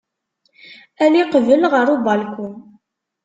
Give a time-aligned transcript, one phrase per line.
[1.03, 2.47] Ali qbel ɣer ubalku.